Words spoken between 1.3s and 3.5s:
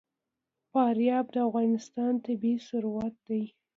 د افغانستان طبعي ثروت دی.